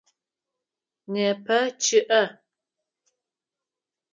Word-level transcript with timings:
Непэ 1.11 1.59
чъыӏэ. 1.83 2.23